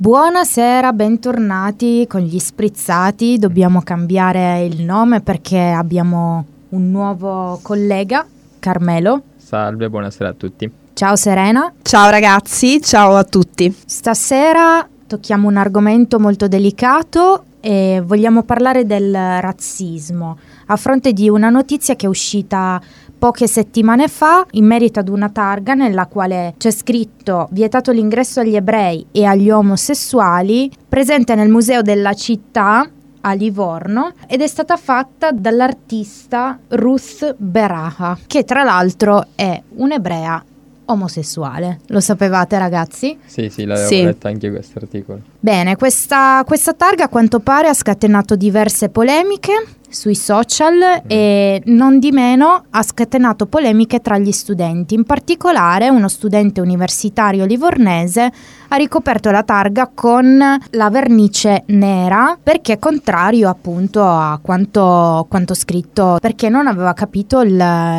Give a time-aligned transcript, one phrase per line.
[0.00, 3.36] Buonasera, bentornati con gli sprizzati.
[3.36, 8.26] Dobbiamo cambiare il nome perché abbiamo un nuovo collega,
[8.58, 9.24] Carmelo.
[9.36, 10.72] Salve, buonasera a tutti.
[10.94, 11.70] Ciao Serena.
[11.82, 13.70] Ciao ragazzi, ciao a tutti.
[13.84, 21.50] Stasera tocchiamo un argomento molto delicato e vogliamo parlare del razzismo a fronte di una
[21.50, 22.80] notizia che è uscita
[23.20, 28.56] poche settimane fa in merito ad una targa nella quale c'è scritto vietato l'ingresso agli
[28.56, 32.88] ebrei e agli omosessuali presente nel museo della città
[33.20, 40.42] a Livorno ed è stata fatta dall'artista Ruth Beraha che tra l'altro è un'ebrea
[40.86, 41.80] omosessuale.
[41.88, 43.16] Lo sapevate ragazzi?
[43.26, 44.02] Sì, sì, l'avevo Sì.
[44.02, 45.20] letta anche questo articolo.
[45.38, 49.52] Bene, questa, questa targa a quanto pare ha scatenato diverse polemiche
[49.90, 54.94] sui social e non di meno ha scatenato polemiche tra gli studenti.
[54.94, 58.32] In particolare uno studente universitario livornese
[58.72, 65.54] ha ricoperto la targa con la vernice nera perché è contrario appunto a quanto, quanto
[65.54, 67.56] scritto, perché non aveva capito il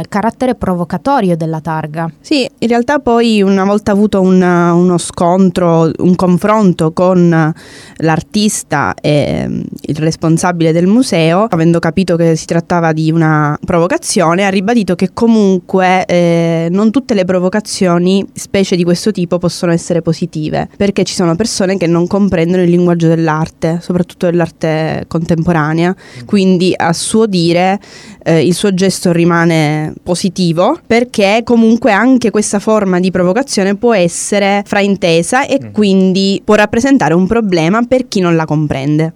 [0.08, 2.10] carattere provocatorio della targa.
[2.22, 7.54] Sì, in realtà poi una volta avuto un- uno scontro, un confronto con
[7.98, 14.50] l'artista e il responsabile del museo, avendo capito che si trattava di una provocazione, ha
[14.50, 20.70] ribadito che comunque eh, non tutte le provocazioni, specie di questo tipo, possono essere positive,
[20.78, 25.94] perché ci sono persone che non comprendono il linguaggio dell'arte, soprattutto dell'arte contemporanea,
[26.26, 27.80] quindi a suo dire
[28.24, 34.64] eh, il suo gesto rimane positivo perché comunque anche questa forma di provocazione può essere
[34.66, 35.72] fraintesa e Mm.
[35.74, 39.14] quindi può rappresentare un problema per chi non la comprende.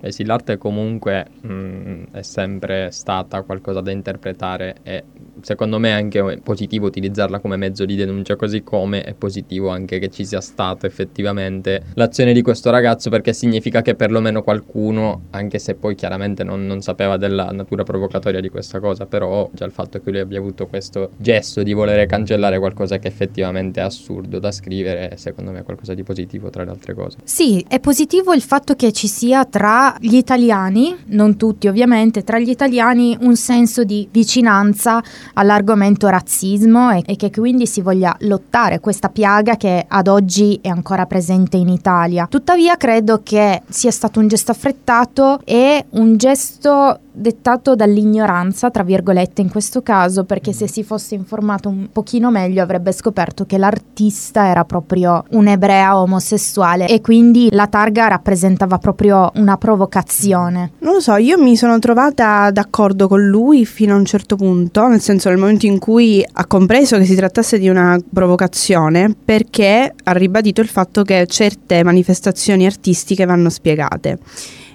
[0.00, 5.08] Eh sì, l'arte comunque mm, è sempre stata qualcosa da interpretare e
[5.42, 9.98] secondo me è anche positivo utilizzarla come mezzo di denuncia, così come è positivo anche
[9.98, 15.58] che ci sia stata effettivamente l'azione di questo ragazzo perché significa che perlomeno qualcuno, anche
[15.58, 19.72] se poi chiaramente non, non sapeva della natura provocatoria di questa cosa, però già il
[19.72, 24.38] fatto che lui abbia avuto questo gesto di volere cancellare qualcosa che effettivamente è assurdo
[24.38, 27.18] da scrivere, secondo me è qualcosa di positivo tra le altre cose.
[27.24, 32.38] Sì, è positivo il fatto che ci sia tra gli italiani, non tutti ovviamente, tra
[32.38, 35.02] gli italiani un senso di vicinanza
[35.38, 40.68] all'argomento razzismo e, e che quindi si voglia lottare questa piaga che ad oggi è
[40.68, 42.26] ancora presente in Italia.
[42.28, 49.42] Tuttavia credo che sia stato un gesto affrettato e un gesto dettato dall'ignoranza, tra virgolette
[49.42, 54.46] in questo caso, perché se si fosse informato un pochino meglio avrebbe scoperto che l'artista
[54.46, 60.72] era proprio un'ebrea omosessuale e quindi la targa rappresentava proprio una provocazione.
[60.78, 64.86] Non lo so, io mi sono trovata d'accordo con lui fino a un certo punto,
[64.86, 69.94] nel senso nel momento in cui ha compreso che si trattasse di una provocazione, perché
[70.04, 74.18] ha ribadito il fatto che certe manifestazioni artistiche vanno spiegate.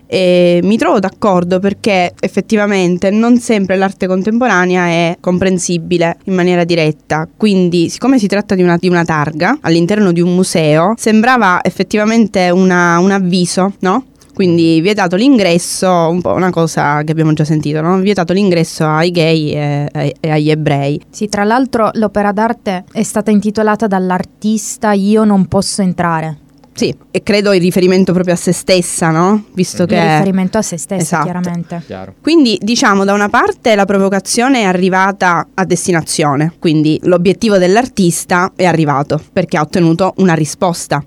[0.06, 7.28] E mi trovo d'accordo perché effettivamente non sempre l'arte contemporanea è comprensibile in maniera diretta.
[7.36, 12.50] Quindi, siccome si tratta di una, di una targa all'interno di un museo, sembrava effettivamente
[12.50, 14.06] una- un avviso, no?
[14.34, 18.00] Quindi vietato l'ingresso, un po' una cosa che abbiamo già sentito, no?
[18.00, 21.00] vietato l'ingresso ai gay e, e- e agli ebrei.
[21.12, 26.38] Sì, tra l'altro l'opera d'arte è stata intitolata dall'artista Io non posso entrare.
[26.76, 29.46] Sì, e credo il riferimento proprio a se stessa, no?
[29.54, 30.02] Visto In che...
[30.02, 31.24] riferimento a se stessa, Esatto.
[31.26, 31.82] chiaramente.
[31.86, 32.14] Chiaro.
[32.20, 38.66] Quindi diciamo da una parte la provocazione è arrivata a destinazione, quindi l'obiettivo dell'artista è
[38.66, 41.04] arrivato perché ha ottenuto una risposta.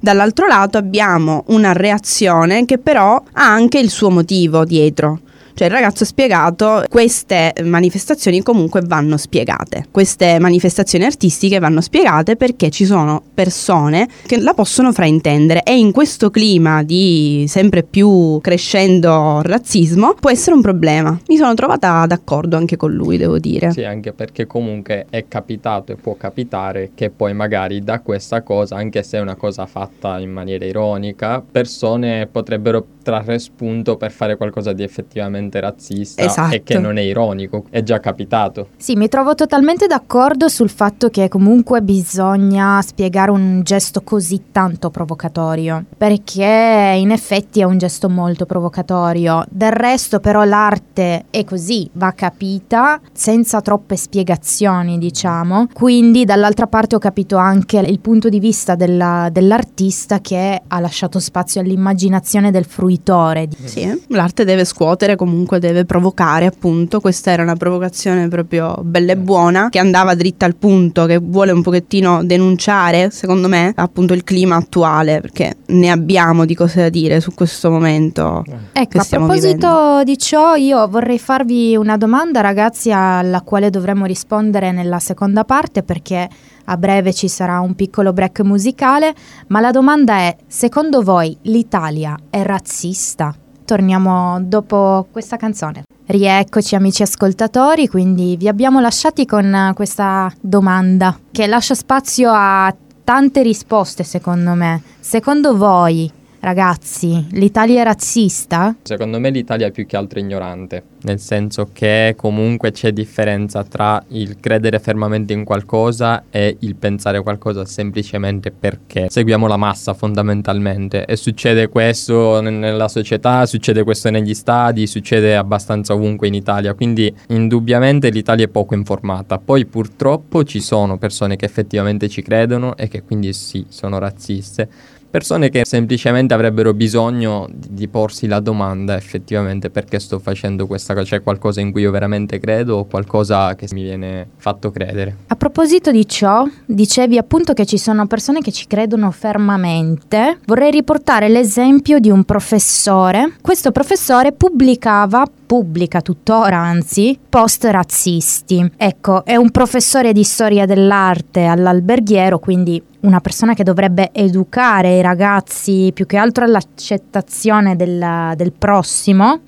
[0.00, 5.20] Dall'altro lato abbiamo una reazione che però ha anche il suo motivo dietro.
[5.58, 9.86] Cioè il ragazzo ha spiegato queste manifestazioni comunque vanno spiegate.
[9.90, 15.90] Queste manifestazioni artistiche vanno spiegate perché ci sono persone che la possono fraintendere e in
[15.90, 21.18] questo clima di sempre più crescendo razzismo può essere un problema.
[21.26, 23.72] Mi sono trovata d'accordo anche con lui, devo dire.
[23.72, 28.76] Sì, anche perché comunque è capitato e può capitare che poi magari da questa cosa,
[28.76, 34.36] anche se è una cosa fatta in maniera ironica, persone potrebbero trarre spunto per fare
[34.36, 36.54] qualcosa di effettivamente razzista Esatto.
[36.54, 37.64] e che non è ironico.
[37.70, 38.68] È già capitato.
[38.76, 44.90] Sì, mi trovo totalmente d'accordo sul fatto che comunque bisogna spiegare un gesto così tanto
[44.90, 49.46] provocatorio, perché in effetti è un gesto molto provocatorio.
[49.48, 55.68] Del resto però l'arte è così, va capita senza troppe spiegazioni, diciamo.
[55.72, 61.18] Quindi dall'altra parte ho capito anche il punto di vista della- dell'artista che ha lasciato
[61.18, 63.48] spazio all'immaginazione del fruitore imprenditore.
[63.64, 67.00] Sì, l'arte deve scuotere, comunque deve provocare, appunto.
[67.00, 71.52] Questa era una provocazione proprio bella e buona, che andava dritta al punto, che vuole
[71.52, 76.88] un pochettino denunciare, secondo me, appunto il clima attuale, perché ne abbiamo di cose da
[76.88, 78.44] dire su questo momento.
[78.72, 80.04] Ecco, a proposito vivendo.
[80.04, 85.82] di ciò, io vorrei farvi una domanda, ragazzi, alla quale dovremmo rispondere nella seconda parte,
[85.82, 86.28] perché
[86.70, 89.14] a breve ci sarà un piccolo break musicale,
[89.48, 93.34] ma la domanda è, secondo voi l'Italia è razzista?
[93.64, 95.82] Torniamo dopo questa canzone.
[96.06, 102.74] Rieccoci amici ascoltatori, quindi vi abbiamo lasciati con questa domanda che lascia spazio a
[103.04, 104.82] tante risposte secondo me.
[105.00, 106.10] Secondo voi
[106.48, 108.74] Ragazzi, l'Italia è razzista?
[108.80, 114.02] Secondo me l'Italia è più che altro ignorante, nel senso che comunque c'è differenza tra
[114.08, 121.04] il credere fermamente in qualcosa e il pensare qualcosa semplicemente perché seguiamo la massa fondamentalmente
[121.04, 127.14] e succede questo nella società, succede questo negli stadi, succede abbastanza ovunque in Italia, quindi
[127.26, 129.36] indubbiamente l'Italia è poco informata.
[129.36, 134.96] Poi purtroppo ci sono persone che effettivamente ci credono e che quindi sì, sono razziste
[135.10, 141.16] persone che semplicemente avrebbero bisogno di, porsi la domanda effettivamente perché sto facendo questa cosa,
[141.16, 145.16] c'è qualcosa in cui io veramente credo o qualcosa che mi viene fatto credere.
[145.28, 150.38] A proposito di ciò, dicevi appunto che ci sono persone che ci credono fermamente.
[150.44, 153.32] Vorrei riportare l'esempio di un professore.
[153.40, 158.70] Questo professore pubblicava pubblica tuttora, anzi, post razzisti.
[158.76, 165.00] Ecco, è un professore di storia dell'arte all'alberghiero, quindi una persona che dovrebbe educare i
[165.00, 169.40] ragazzi più che altro all'accettazione del, del prossimo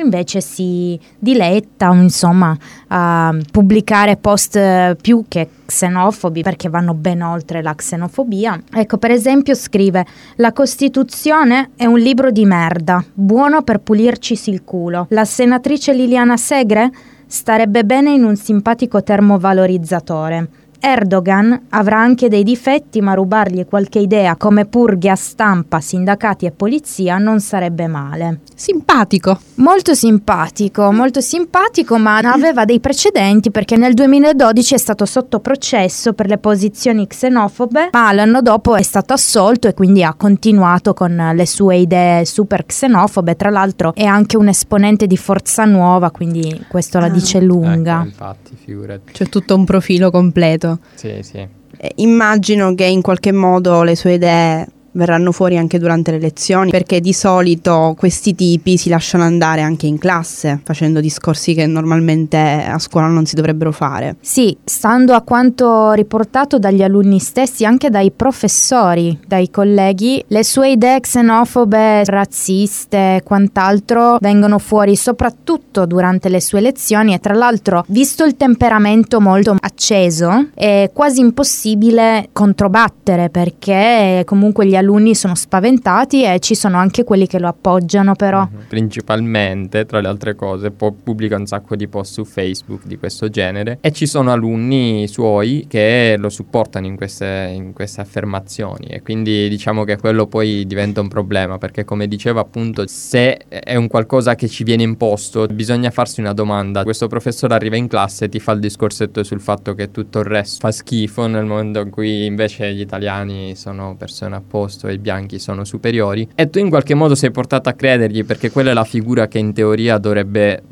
[0.00, 2.56] invece si diletta insomma
[2.88, 8.60] a pubblicare post più che xenofobi perché vanno ben oltre la xenofobia.
[8.72, 10.04] Ecco, per esempio scrive
[10.36, 15.06] La Costituzione è un libro di merda, buono per pulirci il culo.
[15.10, 16.90] La senatrice Liliana Segre
[17.26, 20.48] starebbe bene in un simpatico termovalorizzatore.
[20.86, 26.50] Erdogan avrà anche dei difetti, ma rubargli qualche idea come purghe a stampa, sindacati e
[26.50, 28.40] polizia non sarebbe male.
[28.54, 29.38] Simpatico.
[29.54, 36.12] Molto simpatico, molto simpatico, ma aveva dei precedenti perché nel 2012 è stato sotto processo
[36.12, 41.32] per le posizioni xenofobe, ma l'anno dopo è stato assolto e quindi ha continuato con
[41.34, 43.36] le sue idee super xenofobe.
[43.36, 47.08] Tra l'altro è anche un esponente di Forza Nuova, quindi questo la ah.
[47.08, 48.00] dice lunga.
[48.00, 49.12] Ecco, infatti, figurati.
[49.12, 50.72] C'è tutto un profilo completo.
[50.94, 51.38] Sì, sì.
[51.76, 56.70] Eh, immagino che in qualche modo le sue idee verranno fuori anche durante le lezioni,
[56.70, 62.38] perché di solito questi tipi si lasciano andare anche in classe, facendo discorsi che normalmente
[62.38, 64.16] a scuola non si dovrebbero fare.
[64.20, 70.70] Sì, stando a quanto riportato dagli alunni stessi, anche dai professori, dai colleghi, le sue
[70.70, 77.84] idee xenofobe, razziste e quant'altro vengono fuori soprattutto durante le sue lezioni e tra l'altro,
[77.88, 85.34] visto il temperamento molto acceso, è quasi impossibile controbattere perché comunque gli alunni alunni sono
[85.34, 88.46] spaventati e ci sono anche quelli che lo appoggiano però.
[88.46, 88.66] Mm-hmm.
[88.68, 93.78] Principalmente, tra le altre cose, pubblica un sacco di post su Facebook di questo genere
[93.80, 99.48] e ci sono alunni suoi che lo supportano in queste, in queste affermazioni e quindi
[99.48, 104.34] diciamo che quello poi diventa un problema perché come diceva appunto se è un qualcosa
[104.34, 106.82] che ci viene imposto bisogna farsi una domanda.
[106.82, 110.26] Questo professore arriva in classe e ti fa il discorsetto sul fatto che tutto il
[110.26, 114.92] resto fa schifo nel momento in cui invece gli italiani sono persone apposta opposto e
[114.94, 118.70] i bianchi sono superiori e tu in qualche modo sei portato a credergli perché quella
[118.70, 120.62] è la figura che in teoria dovrebbe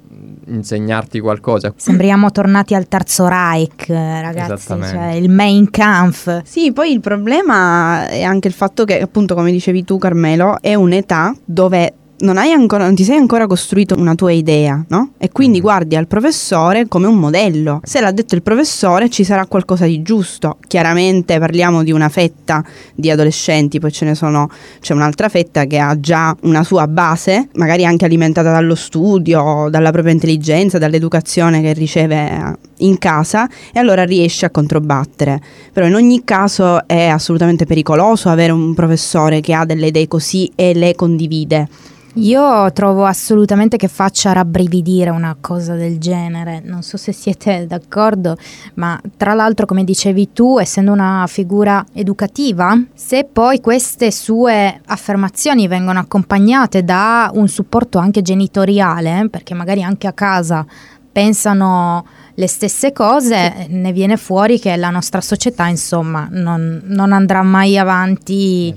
[0.46, 1.72] insegnarti qualcosa.
[1.76, 6.42] Sembriamo tornati al terzo Reich, ragazzi, cioè il main Kampf.
[6.44, 10.74] Sì, poi il problema è anche il fatto che, appunto, come dicevi tu, Carmelo, è
[10.74, 15.12] un'età dove non, ancora, non, ti sei ancora costruito una tua idea, no?
[15.18, 15.62] E quindi mm.
[15.62, 17.80] guardi al professore come un modello.
[17.82, 20.58] Se l'ha detto il professore ci sarà qualcosa di giusto.
[20.66, 22.64] Chiaramente parliamo di una fetta
[22.94, 24.48] di adolescenti, poi ce ne sono,
[24.80, 29.90] c'è un'altra fetta che ha già una sua base, magari anche alimentata dallo studio, dalla
[29.90, 35.40] propria intelligenza, dall'educazione che riceve in casa e allora riesce a controbattere.
[35.72, 40.50] Però in ogni caso è assolutamente pericoloso avere un professore che ha delle idee così
[40.54, 41.68] e le condivide.
[42.16, 48.36] Io trovo assolutamente che faccia rabbrividire una cosa del genere, non so se siete d'accordo,
[48.74, 55.66] ma tra l'altro come dicevi tu, essendo una figura educativa, se poi queste sue affermazioni
[55.66, 60.66] vengono accompagnate da un supporto anche genitoriale, perché magari anche a casa
[61.10, 67.42] pensano le stesse cose, ne viene fuori che la nostra società, insomma, non, non andrà
[67.42, 68.74] mai avanti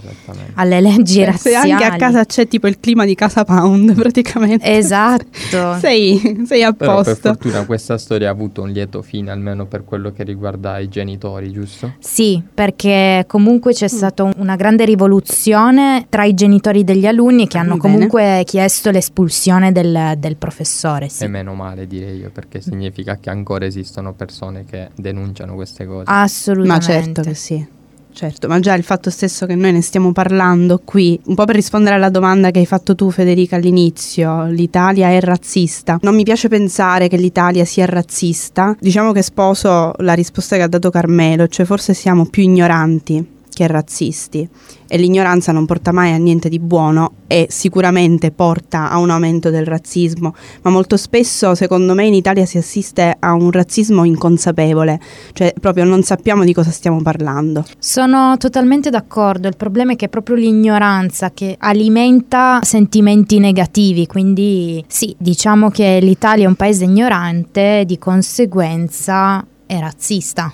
[0.55, 1.67] alle leggi Cioè, razziali.
[1.69, 4.65] Se anche a casa c'è tipo il clima di Casa Pound, praticamente.
[4.77, 5.77] Esatto.
[5.79, 7.29] sei, sei a Però per posto.
[7.29, 11.51] fortuna questa storia ha avuto un lieto fine, almeno per quello che riguarda i genitori,
[11.51, 11.93] giusto?
[11.99, 17.57] Sì, perché comunque c'è stata un- una grande rivoluzione tra i genitori degli alunni che
[17.57, 17.81] hanno Bene.
[17.81, 21.09] comunque chiesto l'espulsione del, del professore.
[21.09, 21.23] Sì.
[21.23, 26.05] E meno male direi io, perché significa che ancora esistono persone che denunciano queste cose.
[26.07, 26.85] Ma Assolutamente.
[26.85, 27.67] certo che sì.
[28.11, 31.55] Certo, ma già il fatto stesso che noi ne stiamo parlando qui, un po' per
[31.55, 35.99] rispondere alla domanda che hai fatto tu Federica all'inizio, l'Italia è razzista.
[36.01, 38.73] Non mi piace pensare che l'Italia sia razzista.
[38.79, 43.65] Diciamo che sposo la risposta che ha dato Carmelo, cioè forse siamo più ignoranti che
[43.65, 44.47] razzisti.
[44.87, 49.49] E l'ignoranza non porta mai a niente di buono e sicuramente porta a un aumento
[49.49, 54.99] del razzismo, ma molto spesso secondo me in Italia si assiste a un razzismo inconsapevole,
[55.33, 57.65] cioè proprio non sappiamo di cosa stiamo parlando.
[57.79, 64.83] Sono totalmente d'accordo, il problema è che è proprio l'ignoranza che alimenta sentimenti negativi, quindi
[64.87, 70.53] sì, diciamo che l'Italia è un paese ignorante, di conseguenza è razzista.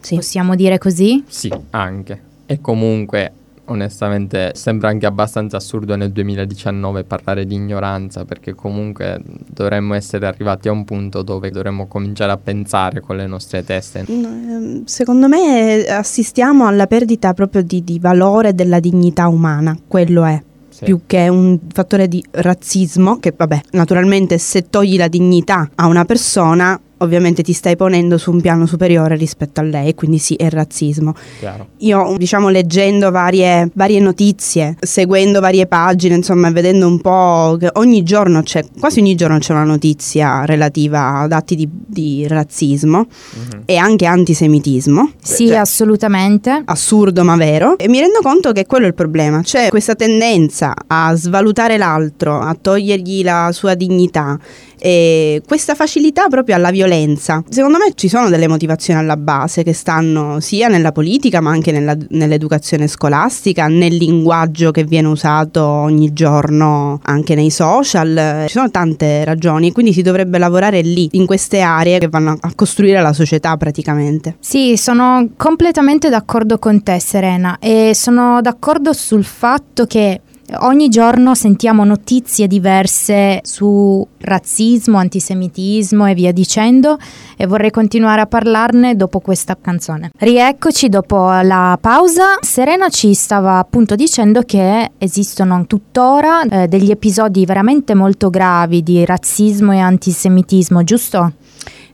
[0.00, 0.16] Sì.
[0.16, 1.24] Possiamo dire così?
[1.26, 2.20] Sì, anche.
[2.46, 3.32] E comunque,
[3.66, 10.68] onestamente, sembra anche abbastanza assurdo nel 2019 parlare di ignoranza, perché comunque dovremmo essere arrivati
[10.68, 14.04] a un punto dove dovremmo cominciare a pensare con le nostre teste.
[14.08, 20.42] Mm, Secondo me assistiamo alla perdita proprio di, di valore della dignità umana, quello è.
[20.68, 20.84] Sì.
[20.84, 26.04] Più che un fattore di razzismo, che vabbè, naturalmente se togli la dignità a una
[26.04, 30.48] persona, ovviamente ti stai ponendo su un piano superiore rispetto a lei, quindi sì, è
[30.48, 31.14] razzismo.
[31.38, 31.68] Chiaro.
[31.78, 38.02] Io, diciamo, leggendo varie, varie notizie, seguendo varie pagine, insomma, vedendo un po' che ogni
[38.02, 43.62] giorno c'è, quasi ogni giorno c'è una notizia relativa ad atti di, di razzismo Mhm.
[43.66, 45.10] e anche antisemitismo.
[45.22, 46.62] Sì, Cioè, assolutamente.
[46.64, 50.74] assurdo ma vero e mi rendo conto che quello è il problema c'è questa tendenza
[50.86, 54.38] a svalutare l'altro a togliergli la sua dignità
[54.78, 56.85] e questa facilità proprio alla violenza
[57.48, 61.72] secondo me ci sono delle motivazioni alla base che stanno sia nella politica ma anche
[61.72, 68.44] nella- nell'educazione scolastica nel linguaggio che viene usato ogni giorno anche nei social.
[68.46, 72.36] Ci sono tante ragioni e quindi si dovrebbe lavorare lì in queste aree che vanno
[72.38, 74.36] a costruire la società praticamente.
[74.40, 80.20] Sì, sono completamente d'accordo con te, Serena, e sono d'accordo sul fatto che
[80.60, 86.98] ogni giorno sentiamo notizie diverse su razzismo, antisemitismo e via dicendo
[87.36, 90.10] e vorrei continuare a parlarne dopo questa canzone.
[90.16, 92.38] Rieccoci dopo la pausa.
[92.40, 99.04] Serena ci stava appunto dicendo che esistono tuttora eh, degli episodi veramente molto gravi di
[99.04, 101.32] razzismo e antisemitismo, giusto?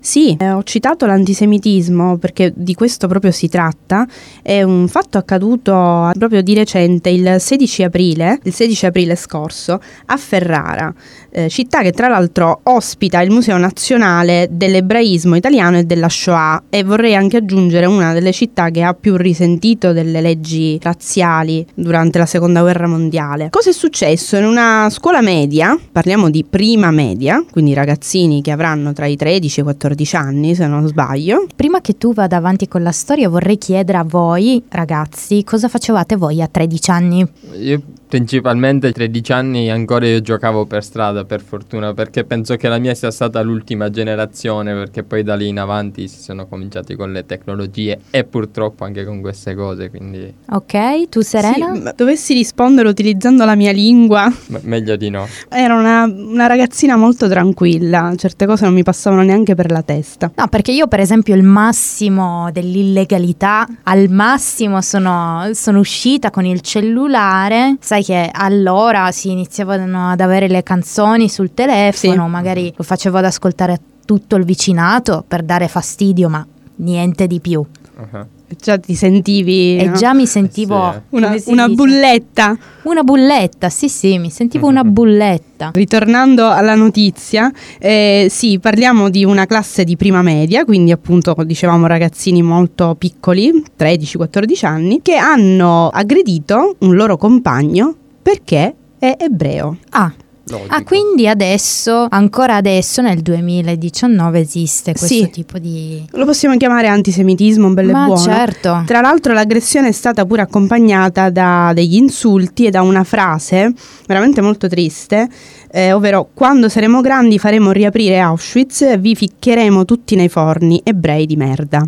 [0.05, 4.05] Sì, eh, ho citato l'antisemitismo perché di questo proprio si tratta.
[4.43, 10.17] È un fatto accaduto proprio di recente, il 16 aprile, il 16 aprile scorso, a
[10.17, 10.93] Ferrara,
[11.33, 16.85] eh, città che tra l'altro ospita il Museo Nazionale dell'Ebraismo Italiano e della Shoah e
[16.85, 22.27] vorrei anche aggiungere una delle città che ha più risentito delle leggi razziali durante la
[22.27, 23.49] Seconda Guerra Mondiale.
[23.51, 24.37] Cosa è successo?
[24.37, 29.59] In una scuola media, parliamo di prima media, quindi ragazzini che avranno tra i 13
[29.59, 31.47] e i 14 anni, se non sbaglio.
[31.57, 36.17] Prima che tu vada avanti con la storia vorrei chiedere a voi ragazzi cosa facevate
[36.17, 37.27] voi a 13 anni?
[37.59, 37.83] Io
[38.13, 42.77] principalmente a 13 anni ancora io giocavo per strada per fortuna perché penso che la
[42.77, 47.11] mia sia stata l'ultima generazione perché poi da lì in avanti si sono cominciati con
[47.11, 51.73] le tecnologie e purtroppo anche con queste cose quindi Ok, tu Serena?
[51.73, 55.27] Sì, ma dovessi rispondere utilizzando la mia lingua, me- meglio di no.
[55.49, 60.31] ero una, una ragazzina molto tranquilla, certe cose non mi passavano neanche per la testa.
[60.35, 66.61] No, perché io per esempio il massimo dell'illegalità, al massimo sono, sono uscita con il
[66.61, 72.31] cellulare, sai che allora si iniziavano ad avere le canzoni sul telefono, Sì.
[72.31, 76.45] magari lo facevo ad ascoltare a tutto il vicinato per dare fastidio, ma
[76.77, 77.61] niente di più.
[77.61, 78.27] Uh-huh.
[78.61, 79.93] Già ti sentivi E no?
[79.97, 80.91] già mi sentivo...
[80.91, 81.77] Eh sì, una, si una dice?
[81.83, 82.59] bulletta.
[82.83, 84.93] Una bulletta, sì sì, mi sentivo una Mhm.
[84.93, 85.71] bulletta.
[85.73, 91.87] Ritornando alla notizia, eh, sì, parliamo di una classe di prima media, quindi appunto dicevamo
[91.87, 99.77] ragazzini molto piccoli, 13-14 anni, che hanno aggredito un loro compagno perché è ebreo.
[99.91, 100.13] Ah,
[100.45, 100.75] Logico.
[100.75, 105.31] Ah, quindi adesso, ancora adesso nel 2019 esiste questo Sì.
[105.31, 106.05] tipo di...
[106.13, 108.21] Lo possiamo chiamare antisemitismo, bello e Ma buono.
[108.21, 108.83] certo.
[108.85, 113.73] Tra l'altro l'aggressione è stata pure accompagnata da degli insulti e da una frase
[114.07, 115.29] veramente molto triste,
[115.71, 121.37] eh, ovvero quando saremo grandi faremo riaprire Auschwitz, vi ficcheremo tutti nei forni, ebrei di
[121.37, 121.87] merda.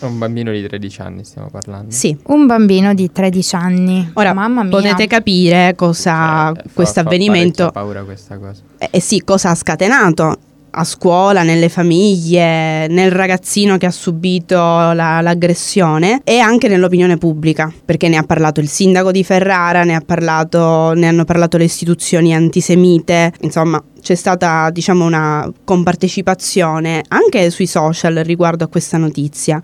[0.00, 1.90] Un bambino di 13 anni stiamo parlando.
[1.90, 2.16] Sì.
[2.28, 4.10] Un bambino di 13 anni.
[4.14, 4.70] Ora Mamma mia.
[4.70, 8.60] potete capire cosa Cioè, questo avvenimento, parecchia paura questa cosa.
[8.78, 10.36] eh, eh sì, cosa ha scatenato
[10.72, 17.72] a scuola, nelle famiglie, nel ragazzino che ha subito la- l'aggressione e anche nell'opinione pubblica,
[17.84, 21.64] perché ne ha parlato il sindaco di Ferrara, ne, ha parlato, ne hanno parlato le
[21.64, 29.62] istituzioni antisemite, insomma c'è stata diciamo una compartecipazione anche sui social riguardo a questa notizia.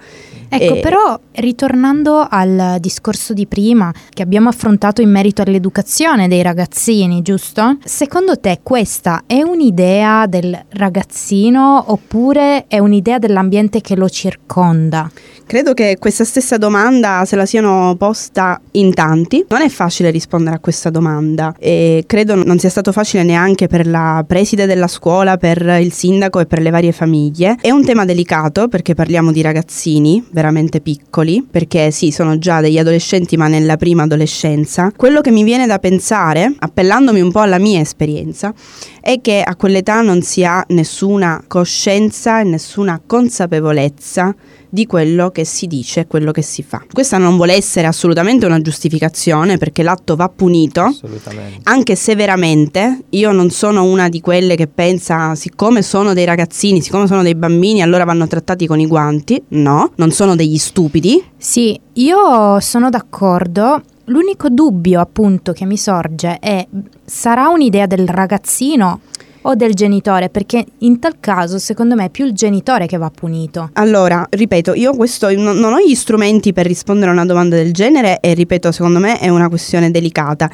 [0.49, 6.43] Ecco, E- però ritornando al discorso di prima che abbiamo affrontato in merito all'educazione dei
[6.43, 7.79] ragazzini, giusto?
[7.85, 15.11] Secondo te questa è un'idea del ragazzino oppure è un'idea dell'ambiente che lo circonda?
[15.49, 19.45] Credo che questa stessa domanda se la siano posta in tanti.
[19.49, 23.87] Non è facile rispondere a questa domanda e credo non sia stato facile neanche per
[23.87, 27.59] la preside della scuola, per il sindaco e per le varie famiglie.
[27.61, 32.79] È un tema delicato perché parliamo di ragazzini veramente piccoli, perché sì, sono già degli
[32.79, 34.93] adolescenti ma nella prima adolescenza.
[34.97, 38.53] Quello che mi viene da pensare, appellandomi un po' alla mia esperienza,
[39.01, 44.35] è che a quell'età non si ha nessuna coscienza e nessuna consapevolezza
[44.77, 46.85] di quello che si dice e quello che si fa.
[46.93, 50.83] Questa non vuole essere assolutamente una giustificazione perché l'atto va punito.
[50.83, 51.61] Assolutamente.
[51.63, 57.07] Anche severamente, io non sono una di quelle che pensa siccome sono dei ragazzini, siccome
[57.07, 59.43] sono dei bambini, allora vanno trattati con i guanti.
[59.49, 61.25] No, non sono degli stupidi.
[61.39, 63.81] Sì, io sono d'accordo.
[64.09, 66.67] L'unico dubbio appunto che mi sorge è
[67.03, 69.01] sarà un'idea del ragazzino
[69.49, 70.29] o del genitore?
[70.29, 73.71] Perché in tal caso secondo me è più il genitore che va punito.
[73.75, 77.73] Allora, ripeto, io questo non, non ho gli strumenti per rispondere a una domanda del
[77.73, 80.51] genere e ripeto, secondo me è una questione delicata.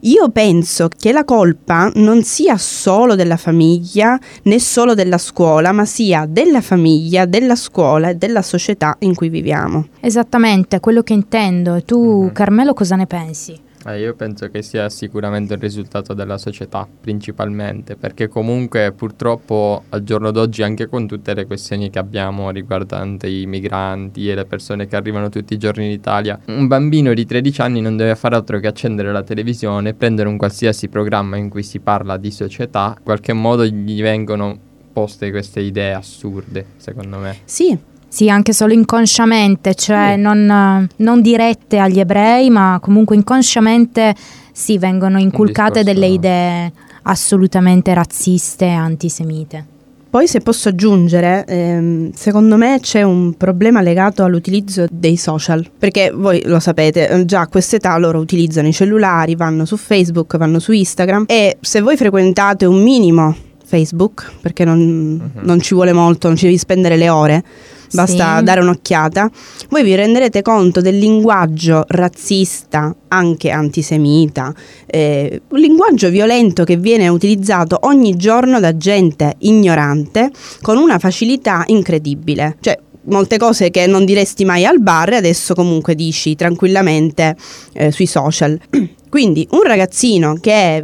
[0.00, 5.86] Io penso che la colpa non sia solo della famiglia né solo della scuola, ma
[5.86, 9.86] sia della famiglia, della scuola e della società in cui viviamo.
[10.00, 11.76] Esattamente, quello che intendo.
[11.76, 12.32] E tu, Mhm.
[12.32, 13.58] Carmelo, cosa ne pensi?
[13.86, 20.02] Eh, io penso che sia sicuramente il risultato della società, principalmente, perché comunque purtroppo al
[20.02, 24.86] giorno d'oggi, anche con tutte le questioni che abbiamo riguardanti i migranti e le persone
[24.86, 28.36] che arrivano tutti i giorni in Italia, un bambino di 13 anni non deve fare
[28.36, 32.94] altro che accendere la televisione, prendere un qualsiasi programma in cui si parla di società,
[32.96, 37.36] in qualche modo gli vengono poste queste idee assurde, secondo me.
[37.44, 37.76] Sì,
[38.14, 40.20] Sì, anche solo inconsciamente, cioè Sì.
[40.20, 44.14] non, non dirette agli ebrei, ma comunque inconsciamente
[44.52, 46.72] sì, vengono inculcate discorso- delle idee
[47.02, 49.66] assolutamente razziste e antisemite.
[50.08, 56.12] Poi se posso aggiungere, ehm, secondo me c'è un problema legato all'utilizzo dei social, perché
[56.14, 60.60] voi lo sapete, eh, già a quest'età loro utilizzano i cellulari, vanno su Facebook, vanno
[60.60, 65.30] su Instagram e se voi frequentate un minimo Facebook, perché non, Mhm.
[65.44, 67.44] non ci vuole molto, non ci devi spendere le ore,
[67.92, 68.44] basta Sì.
[68.44, 69.30] dare un'occhiata,
[69.68, 74.52] voi vi renderete conto del linguaggio razzista, anche antisemita,
[74.86, 80.30] eh, un linguaggio violento che viene utilizzato ogni giorno da gente ignorante
[80.62, 82.56] con una facilità incredibile.
[82.60, 87.36] Cioè, molte cose che non diresti mai al bar e adesso comunque dici tranquillamente
[87.74, 88.58] eh, sui social.
[89.14, 90.82] Quindi un ragazzino che,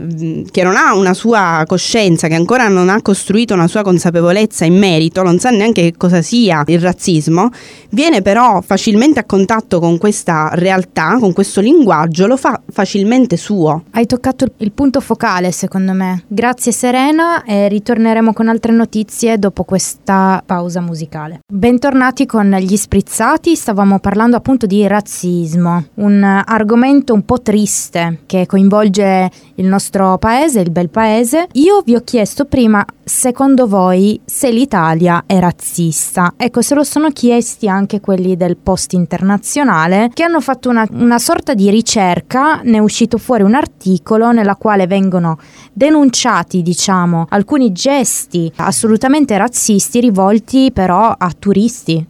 [0.53, 4.79] che non ha una sua coscienza, che ancora non ha costruito una sua consapevolezza in
[4.79, 7.49] merito, non sa neanche che cosa sia il razzismo,
[7.91, 13.83] viene però facilmente a contatto con questa realtà, con questo linguaggio, lo fa facilmente suo.
[13.91, 16.23] Hai toccato il- punto focale, secondo me.
[16.29, 21.41] Grazie Serena e ritorneremo con altre notizie dopo questa pausa musicale.
[21.53, 28.47] Bentornati con gli sprizzati, stavamo parlando appunto di razzismo, un argomento un po' triste che
[28.47, 31.49] coinvolge il nostro paese, il bel paese.
[31.53, 36.35] Io vi ho chiesto prima, secondo voi, se l'Italia è razzista.
[36.37, 41.19] Ecco, se lo sono chiesti anche quelli del Post Internazionale che hanno fatto una, una
[41.19, 45.39] sorta di ricerca, ne è uscito fuori un articolo nella quale vengono
[45.73, 52.07] denunciati, diciamo, alcuni gesti assolutamente razzisti rivolti però a turisti.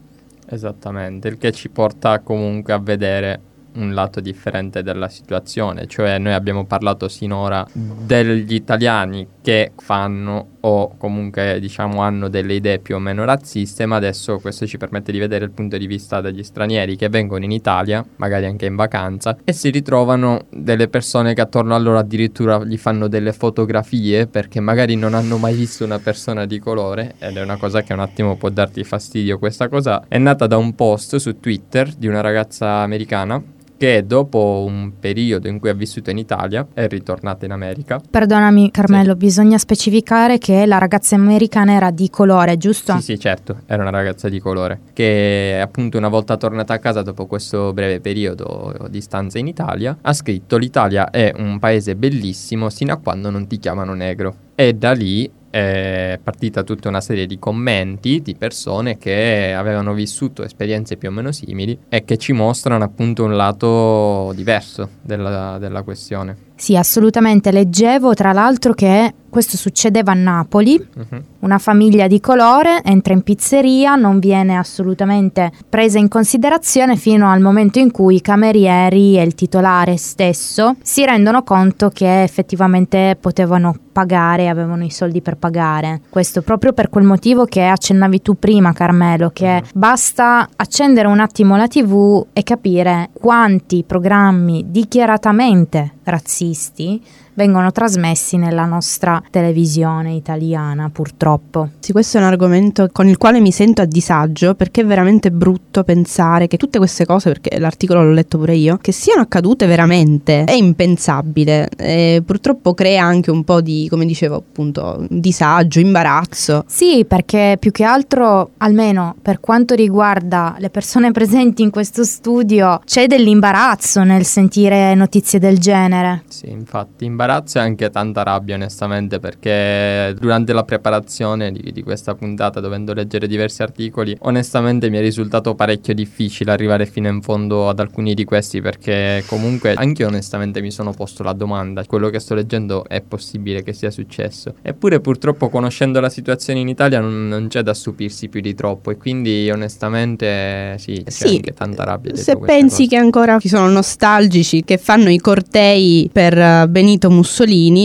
[0.53, 3.41] Esattamente, il che ci porta comunque a vedere
[3.75, 10.97] un lato differente della situazione, cioè noi abbiamo parlato sinora degli italiani che fanno o
[10.97, 15.19] comunque diciamo hanno delle idee più o meno razziste, ma adesso questo ci permette di
[15.19, 19.37] vedere il punto di vista degli stranieri che vengono in Italia, magari anche in vacanza,
[19.45, 24.61] e si ritrovano delle persone che attorno a loro addirittura gli fanno delle fotografie perché
[24.61, 28.01] magari non hanno mai visto una persona di colore ed è una cosa che un
[28.01, 29.39] attimo può darti fastidio.
[29.39, 33.43] Questa cosa è nata da un post su Twitter di una ragazza americana
[33.81, 37.99] che dopo un periodo in cui ha vissuto in Italia è ritornata in America.
[38.11, 39.17] Perdonami Carmelo, sì.
[39.17, 42.95] bisogna specificare che la ragazza americana era di colore, giusto?
[42.97, 47.01] Sì, sì, certo, era una ragazza di colore, che appunto una volta tornata a casa
[47.01, 52.69] dopo questo breve periodo di stanza in Italia, ha scritto l'Italia è un paese bellissimo
[52.69, 54.35] sino a quando non ti chiamano negro.
[54.57, 60.45] E da lì è partita tutta una serie di commenti di persone che avevano vissuto
[60.45, 65.83] esperienze più o meno simili e che ci mostrano appunto un lato diverso della, della
[65.83, 66.49] questione.
[66.61, 67.53] Sì, assolutamente.
[67.53, 70.77] Leggevo tra l'altro che questo succedeva a Napoli.
[70.77, 71.23] Uh-huh.
[71.41, 77.41] Una famiglia di colore entra in pizzeria, non viene assolutamente presa in considerazione fino al
[77.41, 83.75] momento in cui i camerieri e il titolare stesso si rendono conto che effettivamente potevano
[83.91, 86.03] pagare, avevano i soldi per pagare.
[86.11, 89.69] Questo proprio per quel motivo che accennavi tu prima, Carmelo, che uh-huh.
[89.73, 97.01] basta accendere un attimo la TV e capire quanti programmi dichiaratamente razzisti
[97.41, 101.71] vengono trasmessi nella nostra televisione italiana, purtroppo.
[101.79, 105.31] Sì, questo è un argomento con il quale mi sento a disagio perché è veramente
[105.31, 109.65] brutto pensare che tutte queste cose, perché l'articolo l'ho letto pure io, che siano accadute
[109.65, 111.71] veramente è impensabile.
[111.79, 116.65] E purtroppo crea anche un po' di, come dicevo appunto, disagio, imbarazzo.
[116.67, 122.83] Sì, perché più che altro, almeno per quanto riguarda le persone presenti in questo studio,
[122.85, 126.25] c'è dell'imbarazzo nel sentire notizie del genere.
[126.29, 131.83] Sì, infatti, imbarazzo imbarazzo e anche tanta rabbia onestamente perché durante la preparazione di, di,
[131.83, 137.23] questa puntata dovendo leggere diversi articoli onestamente mi è risultato parecchio difficile arrivare fino in
[137.23, 142.11] fondo ad alcuni di questi perché comunque anche onestamente mi sono posto la domanda quello
[142.11, 147.01] che sto leggendo è possibile che sia successo eppure purtroppo conoscendo la situazione in Italia
[147.01, 151.53] non, non c'è da stupirsi più di troppo e quindi onestamente sì c'è sì, anche
[151.53, 152.89] tanta rabbia se pensi cose.
[152.89, 157.20] che ancora ci sono nostalgici che fanno i cortei per eh, Benito Mussolini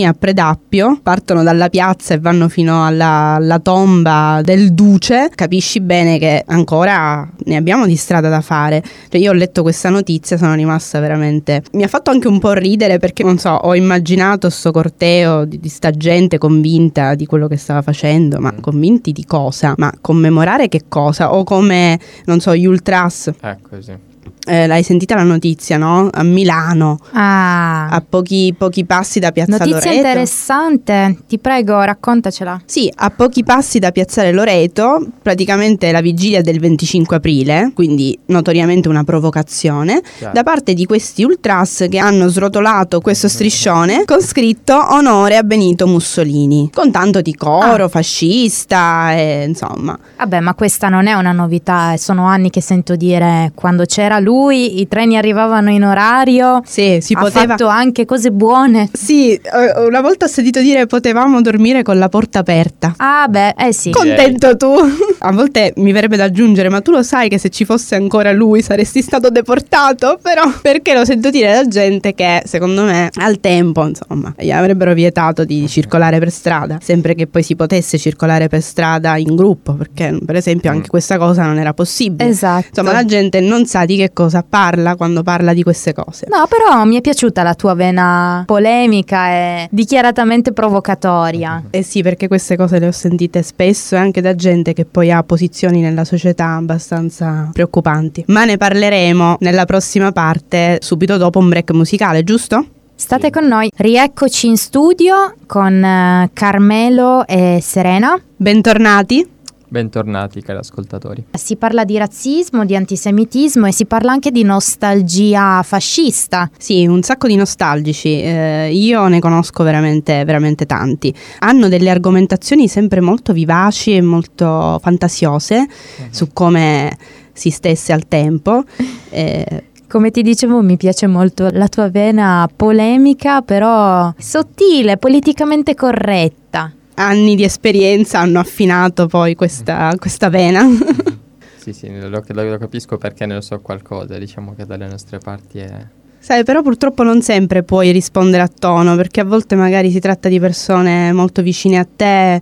[0.04, 6.18] a Predappio, partono dalla piazza e vanno fino alla, alla tomba del duce, capisci bene
[6.18, 8.82] che ancora ne abbiamo di strada da fare.
[9.08, 11.62] Cioè io ho letto questa notizia, sono rimasta veramente...
[11.72, 15.58] Mi ha fatto anche un po' ridere perché, non so, ho immaginato sto corteo di,
[15.58, 18.60] di sta gente convinta di quello che stava facendo, ma mm.
[18.60, 19.74] convinti di cosa?
[19.76, 21.34] Ma commemorare che cosa?
[21.34, 23.30] O come, non so, gli ultras.
[23.40, 24.05] Ecco, sì
[24.46, 26.08] eh, l'hai sentita la notizia, no?
[26.12, 27.88] A Milano, ah.
[27.88, 29.88] a pochi, pochi, passi da Piazza notizia Loreto.
[29.88, 32.62] Notizia interessante, ti prego, raccontacela.
[32.64, 38.88] Sì, a pochi passi da Piazzale Loreto, praticamente la vigilia del 25 aprile, quindi notoriamente
[38.88, 40.32] una provocazione, Chiaro.
[40.32, 45.88] da parte di questi ultras che hanno srotolato questo striscione con scritto onore a Benito
[45.88, 47.88] Mussolini, con tanto di coro ah.
[47.88, 49.98] fascista e insomma.
[50.18, 54.20] Vabbè, ma questa non è una novità, eh, sono anni che sento dire quando c'era
[54.20, 56.60] lui lui, i treni arrivavano in orario.
[56.64, 57.46] Sì, si ha poteva...
[57.46, 58.88] fatto anche cose buone.
[58.92, 59.40] Sì,
[59.86, 62.94] una volta ho sentito dire potevamo dormire con la porta aperta.
[62.98, 63.90] Ah, beh, eh sì.
[63.90, 64.74] Contento tu.
[65.18, 68.30] A volte mi verrebbe da aggiungere, ma tu lo sai che se ci fosse ancora
[68.32, 73.40] lui saresti stato deportato, però perché lo sento dire da gente che secondo me al
[73.40, 78.48] tempo, insomma, gli avrebbero vietato di circolare per strada, sempre che poi si potesse circolare
[78.48, 80.90] per strada in gruppo, perché per esempio anche mm.
[80.90, 82.28] questa cosa non era possibile.
[82.28, 82.66] Esatto.
[82.68, 86.26] Insomma, la gente non sa di che cosa cosa parla quando parla di queste cose.
[86.28, 91.62] No, però mi è piaciuta la tua vena polemica e dichiaratamente provocatoria.
[91.70, 95.12] Eh sì, perché queste cose le ho sentite spesso e anche da gente che poi
[95.12, 98.24] ha posizioni nella società abbastanza preoccupanti.
[98.28, 102.66] Ma ne parleremo nella prossima parte, subito dopo un break musicale, giusto?
[102.96, 108.18] State con noi, rieccoci in studio con uh, Carmelo e Serena.
[108.36, 109.34] Bentornati.
[109.68, 111.24] Bentornati cari ascoltatori.
[111.32, 116.48] Si parla di razzismo, di antisemitismo e si parla anche di nostalgia fascista.
[116.56, 121.12] Sì, un sacco di nostalgici, eh, io ne conosco veramente, veramente tanti.
[121.40, 126.06] Hanno delle argomentazioni sempre molto vivaci e molto fantasiose uh-huh.
[126.10, 126.96] su come
[127.32, 128.62] si stesse al tempo.
[129.08, 136.75] Eh, come ti dicevo, mi piace molto la tua vena polemica, però sottile, politicamente corretta
[136.96, 140.66] anni di esperienza hanno affinato poi questa, questa vena.
[141.56, 145.58] sì, sì, lo, lo- lo capisco perché ne so qualcosa, diciamo che dalle nostre parti
[145.58, 145.86] è...
[146.18, 150.28] Sai, però purtroppo non sempre puoi rispondere a tono, perché a volte magari si tratta
[150.28, 152.40] di persone molto vicine a te.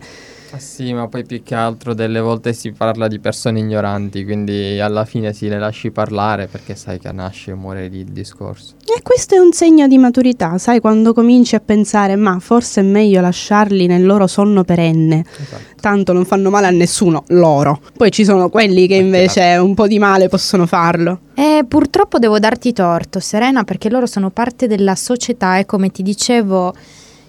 [0.55, 4.79] Ah, sì, ma poi più che altro delle volte si parla di persone ignoranti, quindi
[4.79, 8.75] alla fine si le lasci parlare perché sai che nasce e muore lì il discorso.
[8.85, 12.83] E questo è un segno di maturità, sai, quando cominci a pensare, ma forse è
[12.85, 15.61] meglio lasciarli nel loro sonno perenne, Esatto.
[15.81, 17.81] tanto non fanno male a nessuno, loro.
[17.97, 21.19] Poi ci sono quelli che Eh, invece un po' di male possono farlo.
[21.33, 26.01] E purtroppo devo darti torto, Serena, perché loro sono parte della società e come ti
[26.01, 26.73] dicevo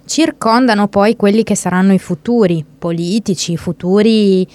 [0.07, 4.49] circondano poi quelli che saranno i futuri politici, i futuri eh,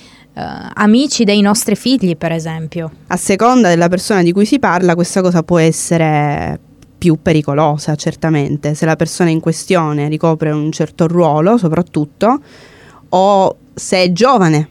[0.73, 2.91] amici dei nostri figli, per esempio.
[3.07, 6.59] A seconda della persona di cui si parla, questa cosa può essere
[6.97, 8.73] più pericolosa, certamente.
[8.73, 12.39] Se la persona in questione ricopre un certo ruolo, soprattutto,
[13.09, 14.69] o se è giovane.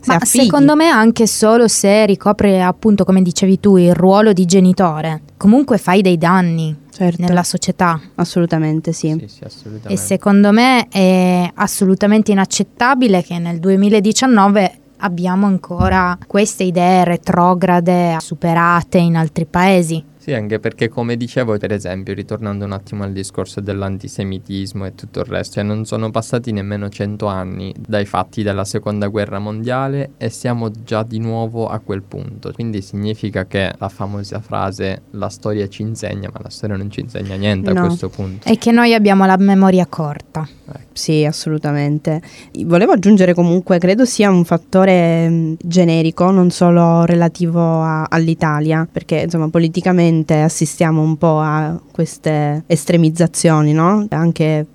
[0.00, 4.44] Se Ma secondo me anche solo se ricopre appunto, come dicevi tu, il ruolo di
[4.44, 8.00] genitore, comunque fai dei danni Certo, nella società.
[8.14, 9.14] assolutamente sì.
[9.20, 9.92] Sì, sì, assolutamente.
[9.92, 18.96] E secondo me è assolutamente inaccettabile che nel 2019 abbiamo ancora queste idee retrograde superate
[18.96, 20.02] in altri paesi.
[20.26, 25.20] Sì, anche perché come dicevo, per esempio, ritornando un attimo al discorso dell'antisemitismo e tutto
[25.20, 30.14] il resto, cioè non sono passati nemmeno cento anni dai fatti della seconda guerra mondiale
[30.16, 32.50] e siamo già di nuovo a quel punto.
[32.52, 36.98] Quindi significa che la famosa frase la storia ci insegna, ma la storia non ci
[37.02, 37.82] insegna niente No.
[37.82, 38.48] a questo punto.
[38.48, 40.44] E che noi abbiamo la memoria corta.
[40.92, 42.20] Sì, assolutamente.
[42.64, 49.48] Volevo aggiungere comunque, credo sia un fattore generico, non solo relativo a- all'Italia, perché insomma
[49.48, 54.06] politicamente assistiamo un po' a queste estremizzazioni, no?
[54.10, 54.66] Anche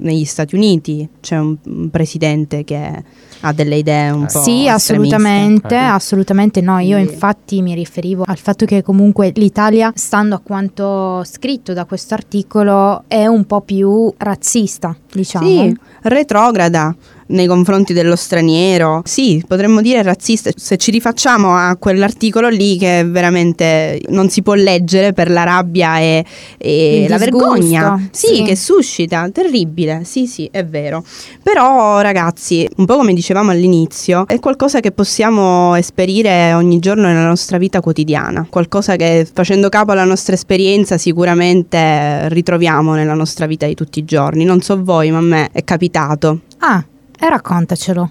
[0.00, 3.02] negli Stati Uniti c'è un, un presidente che
[3.40, 4.32] ha delle idee un Eh.
[4.32, 5.78] po' Sì, assolutamente, Eh.
[5.78, 6.78] assolutamente no.
[6.78, 12.14] Io infatti mi riferivo al fatto che comunque l'Italia, stando a quanto scritto da questo
[12.14, 15.46] articolo, è un po' più razzista, diciamo.
[15.46, 16.94] Sì, retrograda
[17.28, 19.02] nei confronti dello straniero.
[19.04, 20.50] Sì, potremmo dire razzista.
[20.54, 25.98] Se ci rifacciamo a quell'articolo lì che veramente non si può leggere per la rabbia
[25.98, 26.24] e,
[26.58, 28.08] e la vergogna.
[28.10, 28.42] Sì, sì.
[28.42, 30.02] che suscita, terribile.
[30.04, 31.04] Sì, sì, è vero.
[31.42, 37.26] Però ragazzi, un po' come dicevamo all'inizio, è qualcosa che possiamo esperire ogni giorno nella
[37.26, 38.46] nostra vita quotidiana.
[38.48, 44.04] Qualcosa che facendo capo alla nostra esperienza sicuramente ritroviamo nella nostra vita di tutti i
[44.04, 44.44] giorni.
[44.44, 46.40] Non so voi, ma a me è capitato.
[46.58, 46.84] Ah,
[47.18, 48.10] e raccontacelo.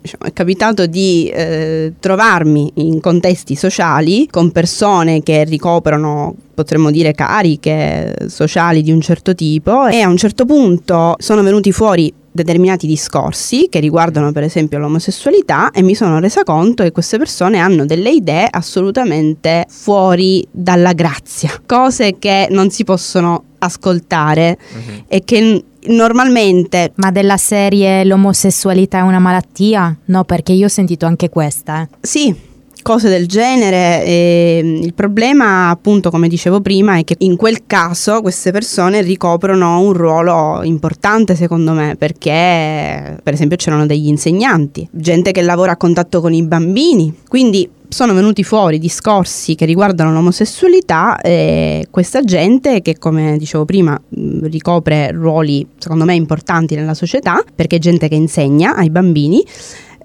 [0.00, 7.12] diciamo, è capitato di eh, trovarmi in contesti sociali con persone che ricoprono, potremmo dire,
[7.12, 12.86] cariche sociali di un certo tipo e a un certo punto sono venuti fuori determinati
[12.86, 17.84] discorsi che riguardano per esempio l'omosessualità e mi sono resa conto che queste persone hanno
[17.84, 25.04] delle idee assolutamente fuori dalla grazia, cose che non si possono ascoltare Mhm.
[25.08, 29.96] e che normalmente Ma della serie l'omosessualità è una malattia?
[30.06, 31.82] No, perché io ho sentito anche questa.
[31.82, 31.88] eh.
[32.00, 32.34] Sì,
[32.82, 34.04] cose del genere.
[34.04, 39.80] e il problema, appunto, come dicevo prima, è che in quel caso queste persone ricoprono
[39.80, 45.76] un ruolo importante, secondo me, perché, per esempio, c'erano degli insegnanti, gente che lavora a
[45.76, 47.14] contatto con i bambini.
[47.28, 53.98] Quindi sono venuti fuori discorsi che riguardano l'omosessualità e questa gente che come dicevo prima
[54.08, 59.42] mh, ricopre ruoli secondo me importanti nella società perché è gente che insegna ai bambini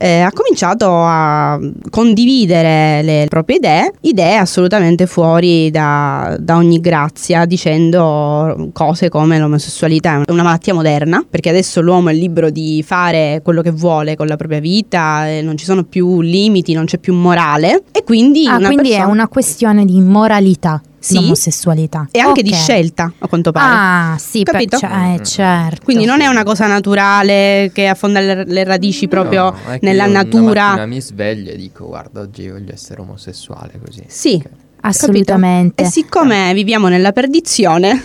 [0.03, 1.57] eh, ha cominciato a
[1.89, 10.23] condividere le proprie idee, idee assolutamente fuori da, da ogni grazia, dicendo cose come l'omosessualità
[10.25, 14.27] è una malattia moderna, perché adesso l'uomo è libero di fare quello che vuole con
[14.27, 18.45] la propria vita, e non ci sono più limiti, non c'è più morale e quindi
[18.45, 21.15] Ah, quindi è persona- una questione di moralità, Sì.
[21.15, 22.07] l'omosessualità.
[22.11, 22.55] e anche di Ok.
[22.55, 24.13] scelta, a quanto pare.
[24.13, 24.77] Ah, sì, per- Capito?
[24.77, 25.83] cioè, eh, certo.
[25.83, 29.85] Quindi non è una cosa naturale che affonda le, le radici proprio No, è che
[29.85, 30.65] nella Una natura.
[30.67, 34.03] mattina mi sveglio e dico, guarda, oggi voglio essere omosessuale così.
[34.07, 34.49] Sì, Ok.
[34.85, 35.83] Assolutamente.
[35.83, 38.01] E siccome viviamo nella perdizione,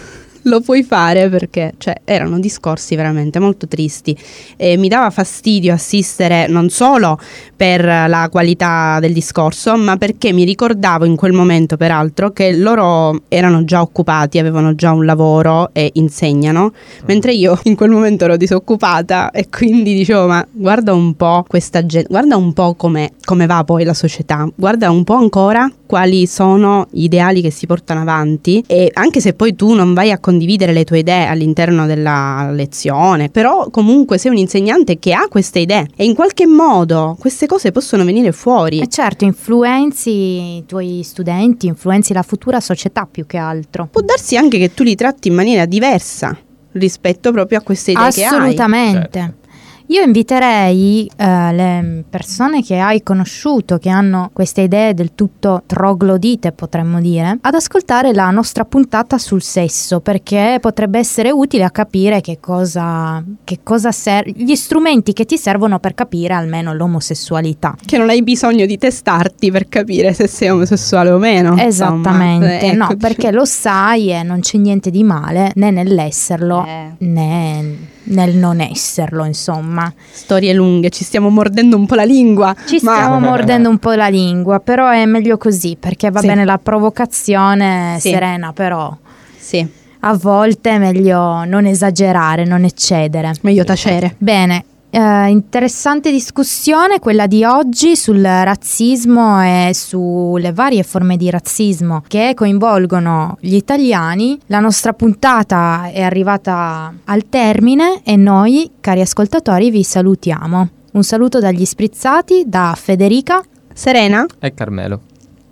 [0.49, 4.17] lo puoi fare perché cioè, erano discorsi veramente molto tristi.
[4.57, 7.19] E mi dava fastidio assistere non solo
[7.55, 13.23] per la qualità del discorso, ma perché mi ricordavo in quel momento peraltro che loro
[13.29, 16.73] erano già occupati, avevano già un lavoro e insegnano,
[17.07, 21.85] mentre io in quel momento ero disoccupata e quindi dicevo ma guarda un po' questa
[21.85, 26.27] gente, guarda un po' come, come va poi la società, guarda un po' ancora quali
[26.27, 30.19] sono gli ideali che si portano avanti e anche se poi tu non vai a
[30.19, 35.27] condividere condividere le tue idee all'interno della lezione, però comunque sei un insegnante che ha
[35.29, 38.79] queste idee e in qualche modo queste cose possono venire fuori.
[38.79, 43.89] E certo, influenzi i tuoi studenti, influenzi la futura società più che altro.
[43.91, 46.37] Può darsi anche che tu li tratti in maniera diversa
[46.73, 48.37] rispetto proprio a queste idee che hai.
[48.37, 49.19] Assolutamente.
[49.19, 49.47] Certo.
[49.91, 56.53] Io inviterei eh, le persone che hai conosciuto, che hanno queste idee del tutto troglodite,
[56.53, 62.21] potremmo dire, ad ascoltare la nostra puntata sul sesso, perché potrebbe essere utile a capire
[62.21, 67.75] che cosa, che cosa ser- gli strumenti che ti servono per capire almeno l'omosessualità.
[67.83, 71.57] Che non hai bisogno di testarti per capire se sei omosessuale o meno.
[71.57, 72.85] Esattamente, insomma.
[72.85, 72.97] no, Ecco.
[72.97, 76.91] perché lo sai e non c'è niente di male né nell'esserlo Eh.
[77.07, 79.93] né nel non esserlo, insomma.
[80.11, 82.55] Storie lunghe, ci stiamo mordendo un po' la lingua.
[82.67, 86.27] Ci ma- stiamo mordendo un po' la lingua, però è meglio così perché va Sì.
[86.27, 88.11] bene la provocazione Sì.
[88.11, 88.95] serena, però
[89.39, 89.67] Sì,
[90.01, 93.33] a volte è meglio non esagerare, non eccedere.
[93.43, 94.15] meglio tacere.
[94.19, 102.03] Bene, eh, interessante discussione quella di oggi sul razzismo e sulle varie forme di razzismo
[102.07, 104.39] che coinvolgono gli italiani.
[104.47, 110.69] La nostra puntata è arrivata al termine e noi, cari ascoltatori, vi salutiamo.
[110.93, 113.43] Un saluto dagli sprizzati da Federica.
[113.73, 115.01] Serena, E Carmelo.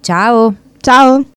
[0.01, 0.55] Ciao!
[0.81, 1.36] ciao.